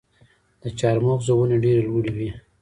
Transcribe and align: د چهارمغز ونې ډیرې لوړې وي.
د 0.61 0.63
چهارمغز 0.77 1.27
ونې 1.33 1.57
ډیرې 1.63 1.81
لوړې 1.87 2.11
وي. 2.17 2.29